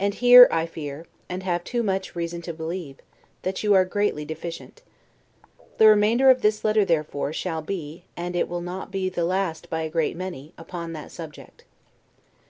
And 0.00 0.14
here 0.14 0.48
I 0.50 0.66
fear, 0.66 1.06
and 1.28 1.44
have 1.44 1.62
too 1.62 1.84
much 1.84 2.16
reason 2.16 2.42
to 2.42 2.52
believe, 2.52 2.96
that 3.42 3.62
you 3.62 3.72
are 3.72 3.84
greatly 3.84 4.24
deficient. 4.24 4.82
The 5.78 5.86
remainder 5.86 6.28
of 6.28 6.42
this 6.42 6.64
letter, 6.64 6.84
therefore, 6.84 7.32
shall 7.32 7.62
be 7.62 8.02
(and 8.16 8.34
it 8.34 8.48
will 8.48 8.60
not 8.62 8.90
be 8.90 9.08
the 9.08 9.24
last 9.24 9.70
by 9.70 9.82
a 9.82 9.88
great 9.88 10.16
many) 10.16 10.52
upon 10.58 10.92
that 10.94 11.12
subject. 11.12 11.62